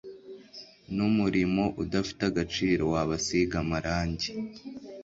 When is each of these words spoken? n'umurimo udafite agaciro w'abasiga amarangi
n'umurimo 0.95 1.63
udafite 1.83 2.21
agaciro 2.31 2.83
w'abasiga 2.93 3.55
amarangi 3.63 4.29